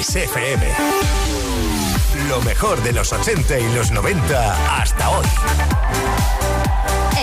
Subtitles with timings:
[0.00, 0.66] Kiss FM.
[2.30, 5.26] Lo mejor de los 80 y los 90 hasta hoy.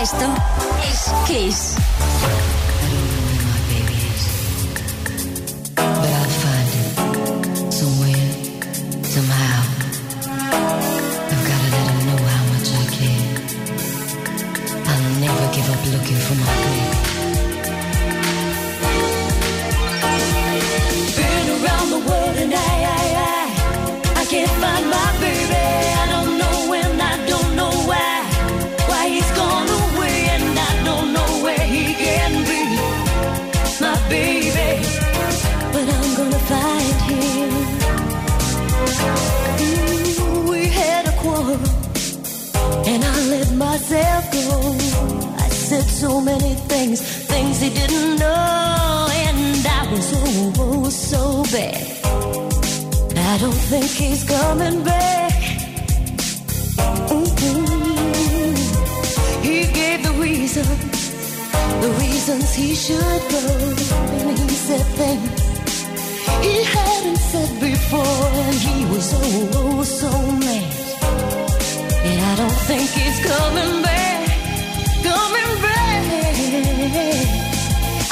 [0.00, 0.32] Esto
[0.88, 1.74] es Kiss.
[9.02, 9.62] somehow.
[11.30, 13.26] I've gotta let him know how much I care.
[14.86, 16.90] I'll never give up looking for my girl.
[21.16, 22.74] Been around the world and I,
[24.20, 25.64] I, can't find my baby.
[26.02, 28.14] I don't know when, I don't know why,
[28.90, 32.62] why he's gone away and I don't know where he can be.
[33.84, 34.70] My baby,
[35.72, 37.50] but I'm gonna find him.
[39.64, 41.60] Ooh, we had a quarrel,
[42.90, 44.46] and I let myself go.
[45.44, 47.00] I said so many things,
[47.32, 51.87] things he didn't know, and I was oh, oh so bad.
[53.38, 55.32] I don't think he's coming back.
[57.06, 58.54] Mm-hmm.
[59.42, 61.10] He gave the reasons,
[61.84, 63.46] the reasons he should go,
[64.26, 65.48] and he said things
[66.42, 70.10] he hadn't said before, and he was oh, oh so
[70.42, 70.72] mad.
[72.08, 74.28] And I don't think he's coming back,
[75.02, 76.02] coming back.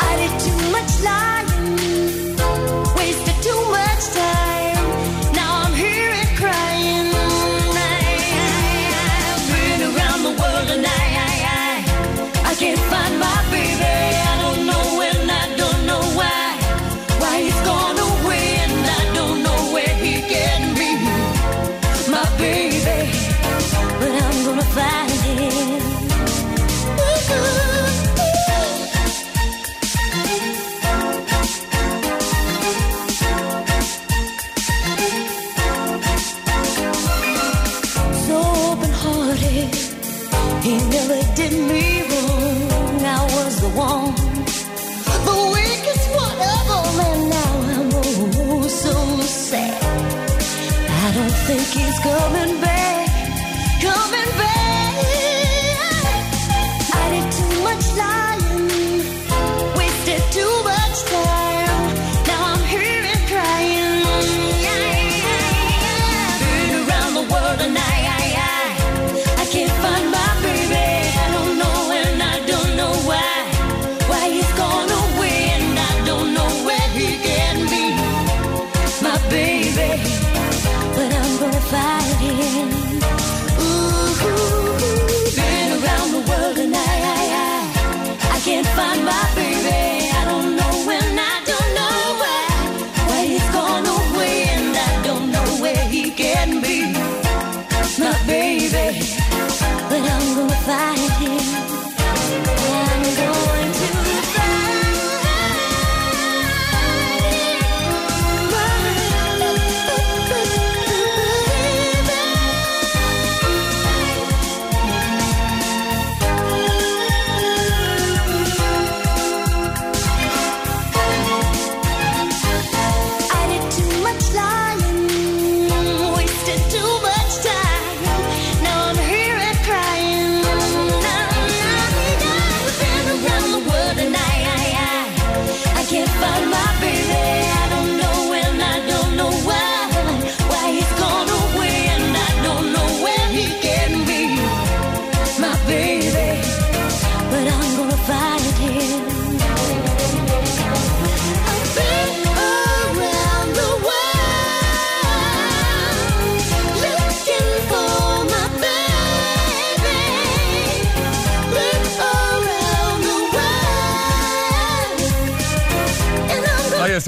[0.08, 1.35] I did too much lying,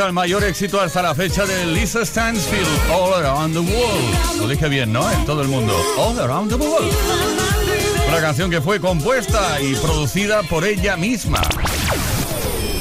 [0.08, 4.41] el mayor éxito hasta la fecha de Lisa Stansfield, All Around the World.
[4.41, 5.09] Lo dije bien, ¿no?
[5.10, 5.74] En todo el mundo.
[5.98, 6.92] All Around the World.
[8.09, 11.42] Una canción que fue compuesta y producida por ella misma.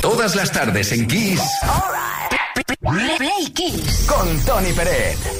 [0.01, 1.41] Todas las tardes en Kiss
[3.17, 4.05] Play Kiss.
[4.07, 5.36] con Tony Peret.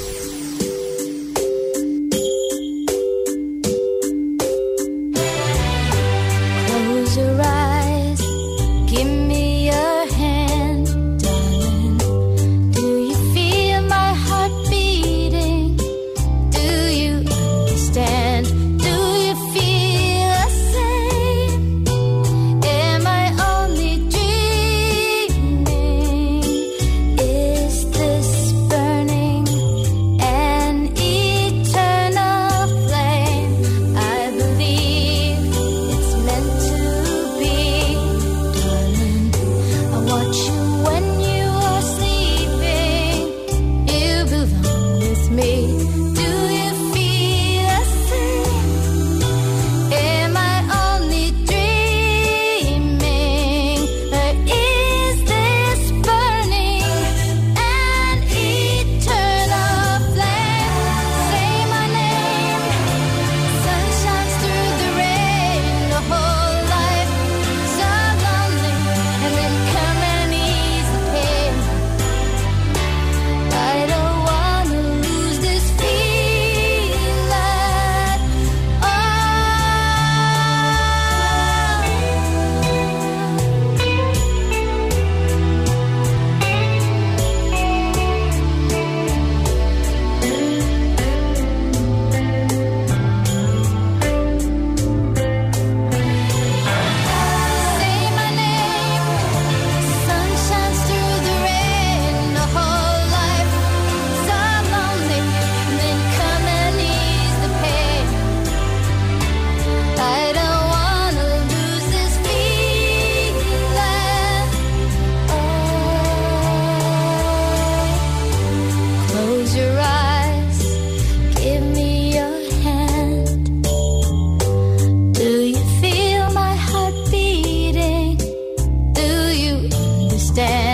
[130.37, 130.66] して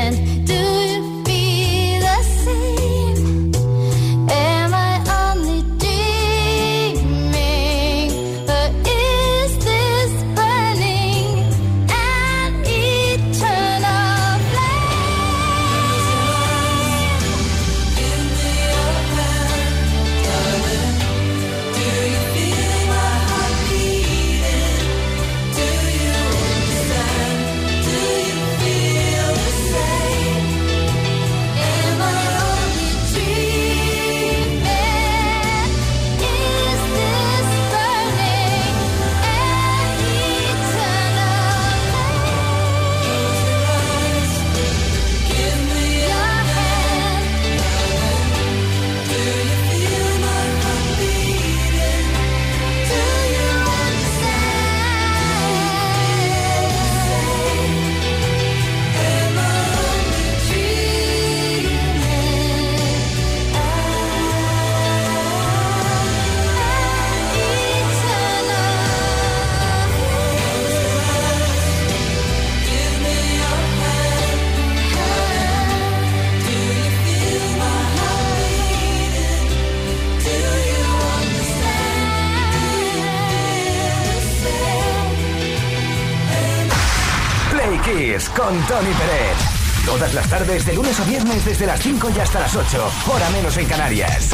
[90.75, 94.29] lunes a viernes, desde las 5 y hasta las 8, hora menos en Canarias.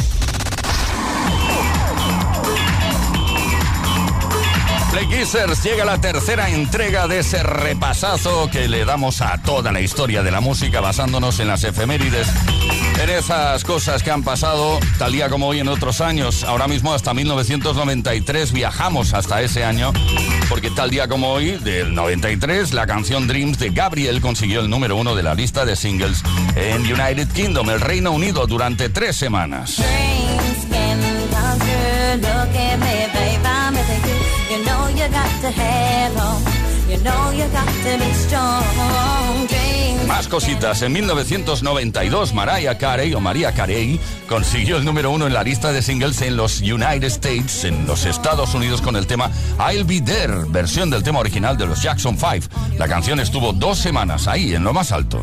[4.90, 5.06] Play
[5.62, 10.32] llega la tercera entrega de ese repasazo que le damos a toda la historia de
[10.32, 12.26] la música basándonos en las efemérides,
[13.02, 16.44] en esas cosas que han pasado tal día como hoy en otros años.
[16.44, 19.92] Ahora mismo hasta 1993 viajamos hasta ese año
[20.48, 24.96] porque tal día como hoy, del 93, la canción Dreams de Gabriel consiguió el número
[24.96, 26.22] uno de la lista de singles
[26.56, 29.80] en United Kingdom, el Reino Unido, durante tres semanas.
[40.10, 40.82] Más cositas.
[40.82, 45.82] En 1992, Mariah Carey o María Carey consiguió el número uno en la lista de
[45.82, 49.30] singles en los United States, en los Estados Unidos, con el tema
[49.72, 52.48] I'll Be There, versión del tema original de los Jackson 5.
[52.76, 55.20] La canción estuvo dos semanas ahí, en lo más alto.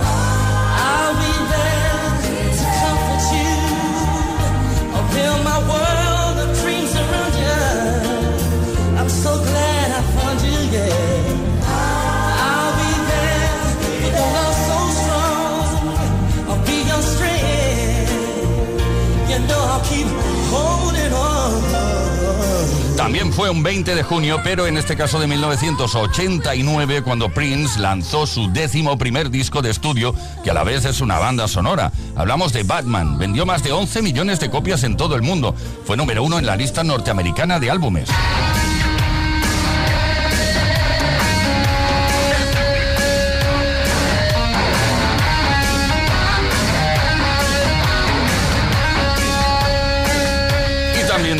[22.97, 28.27] También fue un 20 de junio, pero en este caso de 1989, cuando Prince lanzó
[28.27, 30.13] su décimo primer disco de estudio,
[30.43, 31.91] que a la vez es una banda sonora.
[32.15, 33.17] Hablamos de Batman.
[33.17, 35.55] Vendió más de 11 millones de copias en todo el mundo.
[35.85, 38.09] Fue número uno en la lista norteamericana de álbumes.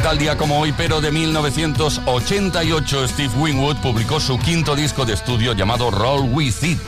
[0.01, 5.53] Tal día como hoy, pero de 1988, Steve Winwood publicó su quinto disco de estudio
[5.53, 6.79] llamado Roll With It.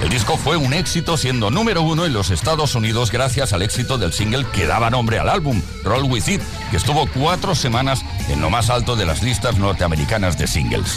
[0.00, 3.98] El disco fue un éxito siendo número uno en los Estados Unidos gracias al éxito
[3.98, 8.40] del single que daba nombre al álbum, Roll With It, que estuvo cuatro semanas en
[8.40, 10.96] lo más alto de las listas norteamericanas de singles.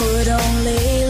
[0.00, 1.09] could only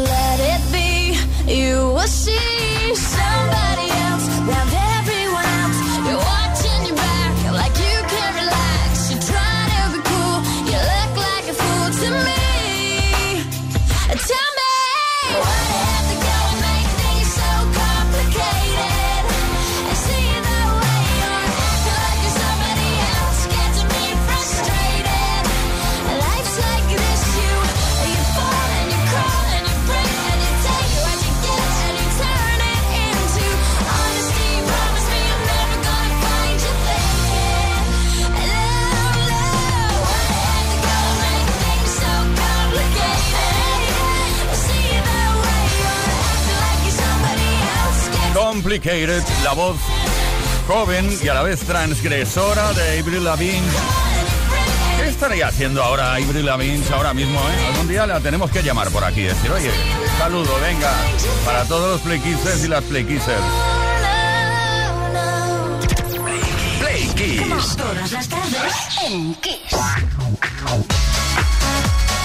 [48.71, 49.77] La voz
[50.69, 53.67] joven y a la vez transgresora de Avril Lavigne.
[54.97, 57.41] ¿Qué estaría haciendo ahora Avril Lavigne ahora mismo?
[57.41, 57.67] Eh?
[57.67, 59.73] Algún día la tenemos que llamar por aquí decir, oye,
[60.19, 60.93] saludo, venga,
[61.45, 63.43] para todos los playkissers y las playkissers.
[66.79, 67.77] Play Kiss.
[67.77, 69.75] Todas las tardes en Kiss.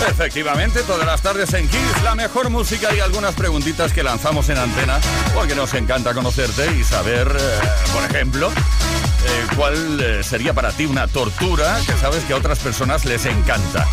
[0.01, 4.57] Efectivamente, todas las tardes en Kiss, la mejor música y algunas preguntitas que lanzamos en
[4.57, 4.99] antena,
[5.33, 7.59] porque nos encanta conocerte y saber, eh,
[7.93, 12.59] por ejemplo, eh, cuál eh, sería para ti una tortura que sabes que a otras
[12.59, 13.87] personas les encanta.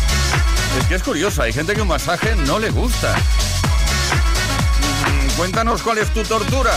[0.79, 3.15] Es que es curioso, hay gente que un masaje no le gusta.
[5.05, 6.73] Mm, Cuéntanos cuál es tu tortura.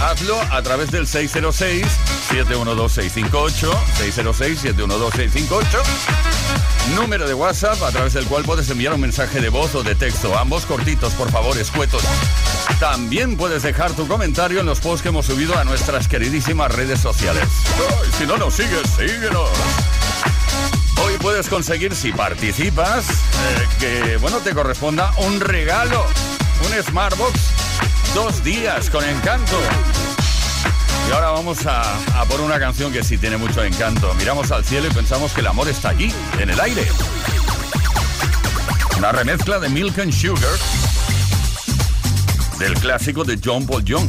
[0.00, 5.82] Hazlo a través del 606-712-658, 606-712-658,
[6.94, 9.94] número de WhatsApp a través del cual puedes enviar un mensaje de voz o de
[9.94, 12.02] texto, ambos cortitos, por favor, escuetos.
[12.78, 17.00] También puedes dejar tu comentario en los posts que hemos subido a nuestras queridísimas redes
[17.00, 17.48] sociales.
[18.18, 19.48] Si no nos sigues, síguenos.
[21.04, 26.06] Hoy puedes conseguir, si participas, eh, que bueno te corresponda un regalo,
[26.66, 27.40] un Smartbox,
[28.14, 29.58] dos días con encanto
[31.14, 34.12] ahora vamos a, por una canción que sí tiene mucho encanto.
[34.14, 36.86] Miramos al cielo y pensamos que el amor está allí, en el aire.
[38.98, 40.50] Una remezcla de Milk and Sugar
[42.58, 44.08] del clásico de John Paul Young.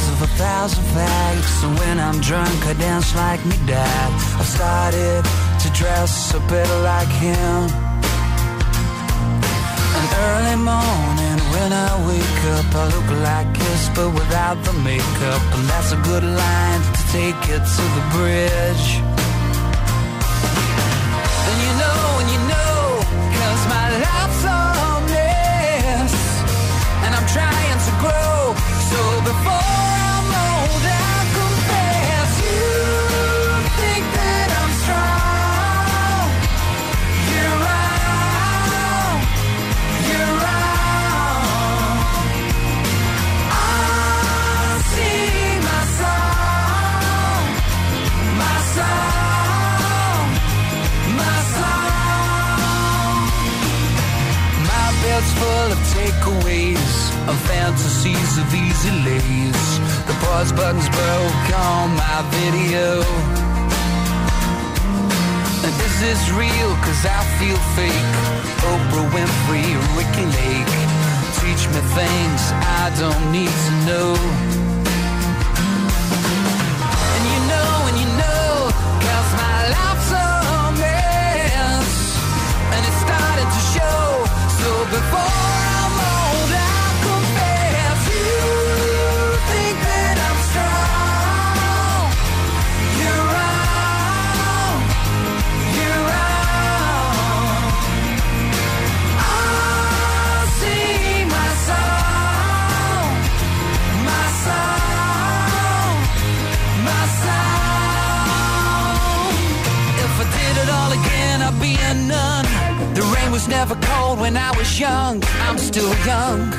[0.00, 1.48] sounds of a thousand fags.
[1.60, 4.10] So when I'm drunk, I dance like me dad.
[4.38, 5.24] I've started
[5.62, 7.60] to dress a bit like him.
[9.98, 15.42] An early morning when I wake up, I look like this, but without the makeup.
[15.54, 18.86] And that's a good line to take it to the bridge.
[21.48, 22.76] And you know, and you know,
[23.36, 24.60] cause my life's a
[25.12, 26.14] mess,
[27.04, 28.54] And I'm trying to grow.
[28.90, 28.98] So
[29.30, 29.79] before
[57.30, 59.64] of fantasies of easy lays.
[60.08, 63.02] The pause buttons broke on my video.
[65.64, 66.70] And is this real?
[66.84, 68.10] Cause I feel fake.
[68.70, 70.74] Oprah Winfrey, Ricky Lake.
[71.40, 72.42] Teach me things
[72.82, 74.59] I don't need to know.
[113.30, 115.22] was never cold when I was young.
[115.46, 116.50] I'm still young.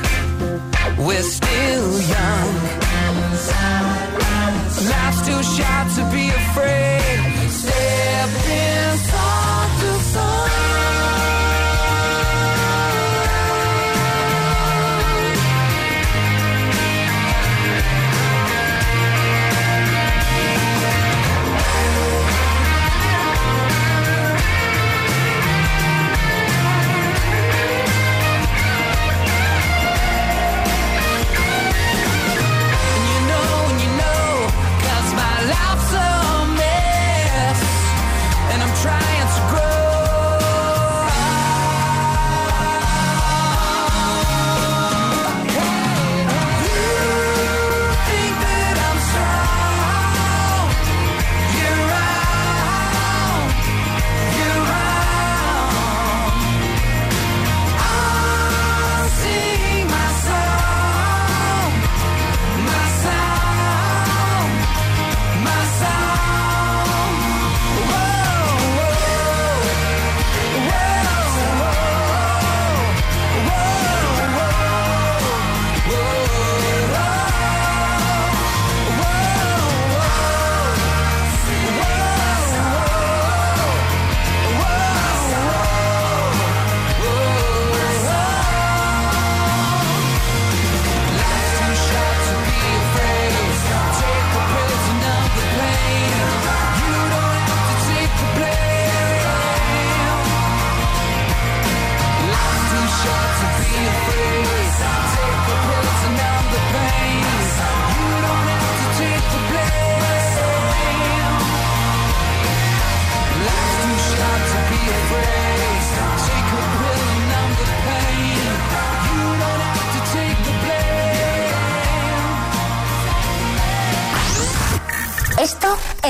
[0.98, 2.54] We're still young.
[4.90, 7.50] Life's too short to be afraid.
[7.50, 9.61] Step inside.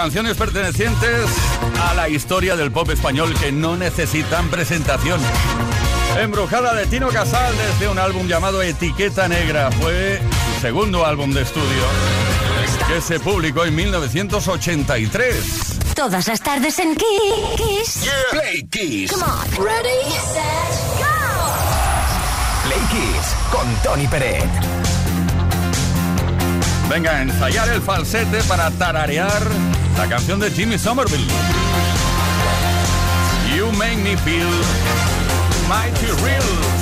[0.00, 1.28] Canciones pertenecientes
[1.78, 5.20] a la historia del pop español que no necesitan presentación.
[6.18, 9.70] Embrujada de Tino Casal desde un álbum llamado Etiqueta Negra.
[9.72, 10.22] Fue
[10.54, 11.82] su segundo álbum de estudio
[12.88, 15.80] que se publicó en 1983.
[15.94, 18.08] Todas las tardes en Kiss.
[18.30, 19.12] Play Kiss.
[19.12, 19.46] Come on.
[19.62, 20.00] Ready,
[20.32, 21.04] set, go.
[22.64, 24.48] Play Kiss con Tony Peret.
[26.88, 29.42] Venga, a ensayar el falsete para tararear
[30.00, 31.26] la canción de Jimmy Somerville.
[33.54, 34.48] You make me feel
[35.68, 36.79] mighty real.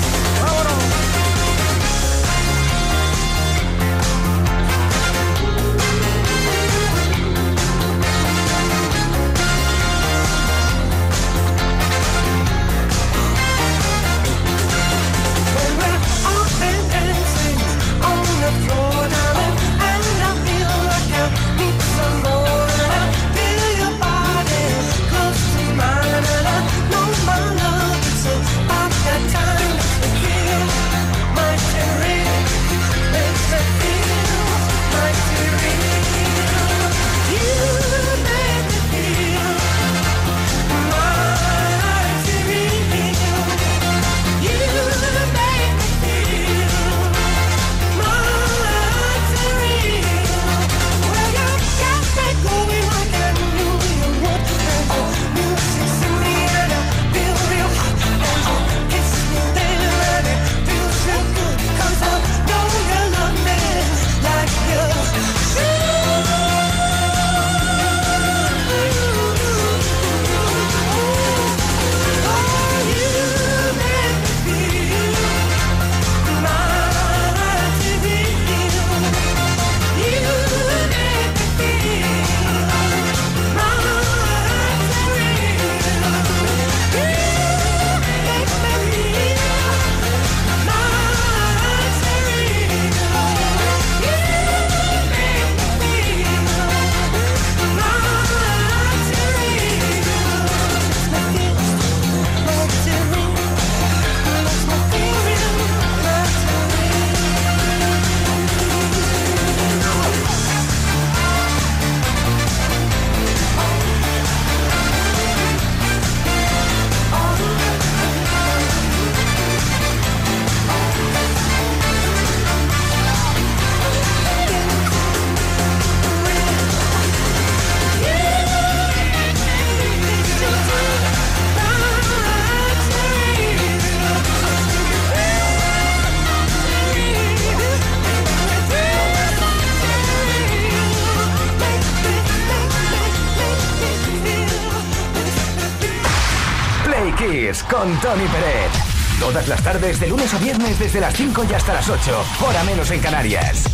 [147.96, 148.70] Tony Pérez.
[149.18, 152.24] Todas las tardes, de lunes a viernes, desde las 5 y hasta las 8.
[152.46, 153.64] Hora menos en Canarias.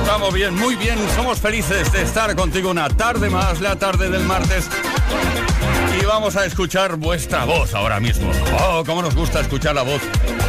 [0.00, 0.98] Estamos bien, muy bien.
[1.14, 4.68] Somos felices de estar contigo una tarde más, la tarde del martes.
[6.00, 8.30] Y vamos a escuchar vuestra voz ahora mismo.
[8.60, 10.00] Oh, cómo nos gusta escuchar la voz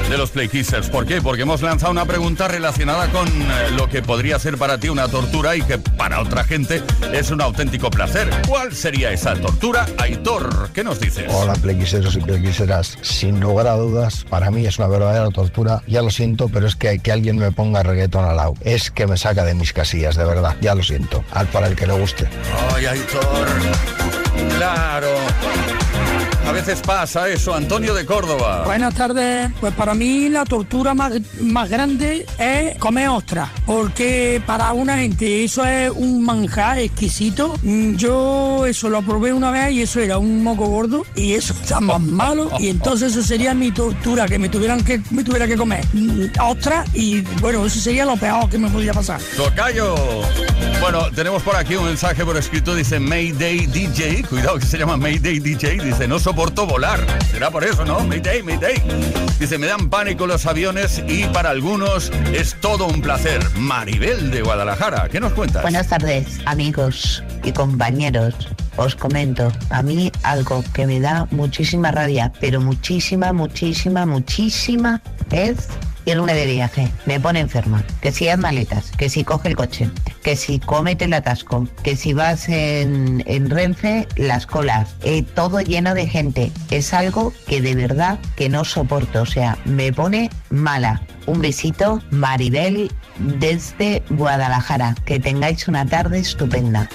[0.09, 0.89] de los Play Kissers.
[0.89, 1.21] ¿Por qué?
[1.21, 5.07] Porque hemos lanzado una pregunta relacionada con eh, lo que podría ser para ti una
[5.07, 6.83] tortura y que para otra gente
[7.13, 8.29] es un auténtico placer.
[8.47, 9.85] ¿Cuál sería esa tortura?
[9.97, 11.25] Aitor, ¿qué nos dices?
[11.29, 12.97] Hola, plequiseros y plequiseras.
[13.01, 15.81] Sin lugar a dudas, para mí es una verdadera tortura.
[15.87, 18.53] Ya lo siento, pero es que que alguien me ponga reggaeton al lado.
[18.61, 20.55] Es que me saca de mis casillas, de verdad.
[20.61, 21.23] Ya lo siento.
[21.31, 22.27] Al para el que le guste.
[22.73, 23.47] Ay, Aitor.
[24.57, 24.84] Claro.
[26.65, 27.53] Veces pasa eso.
[27.53, 28.63] Antonio de Córdoba.
[28.65, 29.51] Buenas tardes.
[29.59, 35.43] Pues para mí la tortura más, más grande es comer ostras, porque para una gente
[35.43, 37.55] eso es un manjar exquisito.
[37.61, 41.53] Mm, Yo eso lo probé una vez y eso era un moco gordo y eso
[41.53, 45.45] está más malo y entonces eso sería mi tortura, que me tuvieran que me tuviera
[45.45, 49.21] que comer mm, ostras y bueno, eso sería lo peor que me podría pasar.
[49.37, 49.93] Tocayo.
[50.81, 54.97] Bueno, tenemos por aquí un mensaje por escrito, dice Mayday DJ, cuidado que se llama
[54.97, 56.99] Mayday DJ, dice no soporto volar,
[57.29, 57.99] será por eso, ¿no?
[58.05, 58.81] Mayday, Mayday.
[59.39, 63.41] Dice, me dan pánico los aviones y para algunos es todo un placer.
[63.57, 65.61] Maribel de Guadalajara, ¿qué nos cuentas?
[65.61, 68.33] Buenas tardes, amigos y compañeros.
[68.77, 75.01] Os comento, a mí algo que me da muchísima rabia, pero muchísima, muchísima, muchísima,
[75.31, 75.67] es
[76.05, 76.91] irme de viaje.
[77.05, 77.83] Me pone enferma.
[78.01, 79.89] Que si hay maletas, que si coge el coche,
[80.23, 85.61] que si comete el atasco, que si vas en, en Renfe, las colas, eh, todo
[85.61, 86.51] lleno de gente.
[86.71, 89.21] Es algo que de verdad que no soporto.
[89.21, 91.01] O sea, me pone mala.
[91.25, 94.95] Un besito, Maribel, desde Guadalajara.
[95.05, 96.89] Que tengáis una tarde estupenda.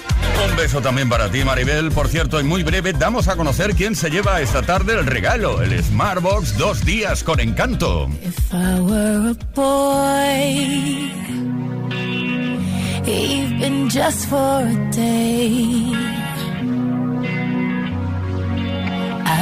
[0.49, 1.91] Un beso también para ti, Maribel.
[1.91, 5.61] Por cierto, en muy breve damos a conocer quién se lleva esta tarde el regalo,
[5.61, 8.09] el Smartbox dos días con encanto.
[8.23, 11.11] If I were a boy,
[13.05, 15.93] even just for a day,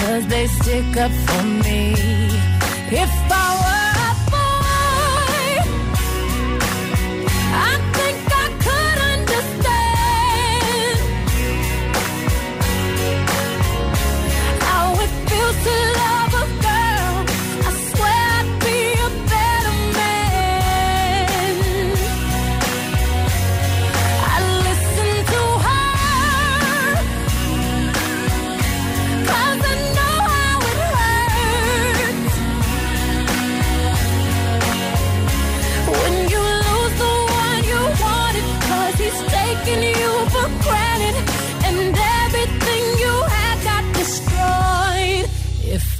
[0.00, 1.94] Cause they stick up for me.
[3.02, 3.45] If I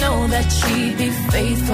[0.00, 1.73] Know that she'd be faithful,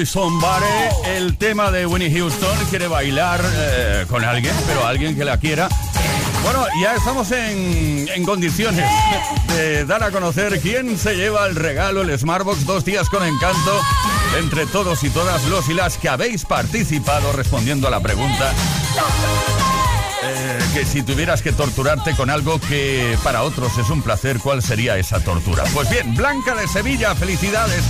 [0.00, 2.56] with el tema de Winnie Houston.
[2.70, 5.68] Quiere bailar eh, con alguien, pero alguien que la quiera.
[6.42, 8.86] Bueno, ya estamos en, en, condiciones
[9.48, 13.80] de dar a conocer quién se lleva el regalo, el Smartbox, dos días con encanto,
[14.38, 18.52] entre todos y todas los y las que habéis participado respondiendo a la pregunta.
[20.22, 24.62] Eh, que si tuvieras que torturarte con algo que para otros es un placer, ¿cuál
[24.62, 25.64] sería esa tortura?
[25.74, 27.82] Pues bien, Blanca de Sevilla, felicidades.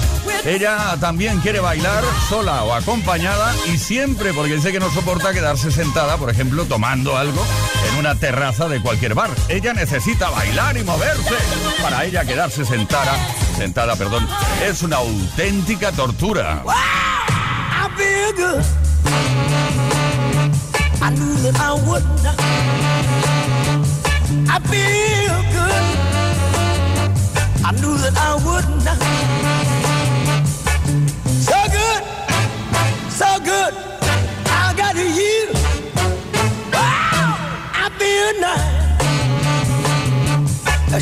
[0.44, 5.70] Ella también quiere bailar sola o acompañada y siempre, porque dice que no soporta quedarse
[5.70, 7.44] sentada, por ejemplo, tomando algo
[7.90, 9.30] en una terraza de cualquier bar.
[9.48, 11.34] Ella necesita bailar y moverse.
[11.82, 13.12] Para ella quedarse sentada,
[13.56, 14.26] sentada, perdón,
[14.64, 16.62] es una auténtica tortura.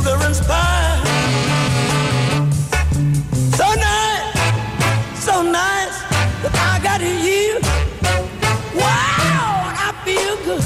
[0.00, 1.08] Sugar and spice.
[3.58, 5.96] So nice, so nice
[6.42, 7.58] that I got you.
[8.80, 10.64] Wow, I feel good.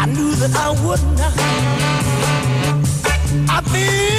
[0.00, 1.34] I knew that I would not.
[3.48, 4.17] I feel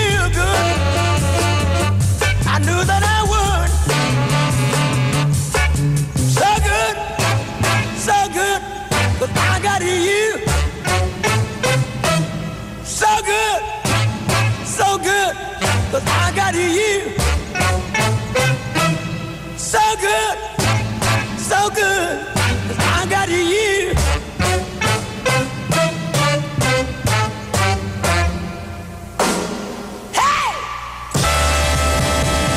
[16.59, 17.01] Got you.
[19.57, 20.37] So good,
[21.37, 22.25] so good,
[22.67, 23.93] but I got you.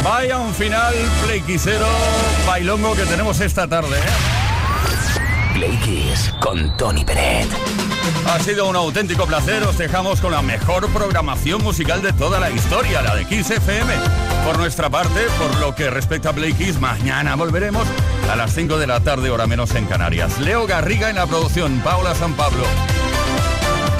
[0.03, 0.95] Vaya un final
[1.25, 1.87] playquisero
[2.45, 5.55] bailongo que tenemos esta tarde, ¿eh?
[5.55, 7.72] Play Kiss con Tony Peret.
[8.27, 12.51] Ha sido un auténtico placer, os dejamos con la mejor programación musical de toda la
[12.51, 13.93] historia, la de Kiss FM.
[14.45, 17.87] Por nuestra parte, por lo que respecta a Play Kiss, mañana volveremos
[18.31, 20.39] a las 5 de la tarde, hora menos en Canarias.
[20.41, 22.65] Leo Garriga en la producción, Paula San Pablo.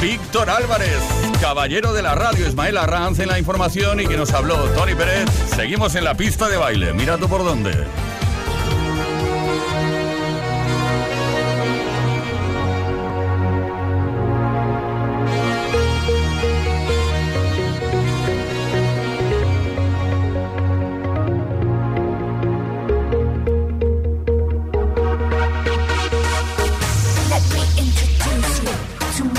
[0.01, 1.01] Víctor Álvarez,
[1.41, 5.29] caballero de la radio, Ismael Arranz en la información y que nos habló Tony Pérez.
[5.55, 7.87] Seguimos en la pista de baile, mira tú por dónde.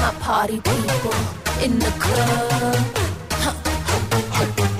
[0.03, 1.13] My party people
[1.63, 2.85] in the club.
[3.31, 4.72] Huh.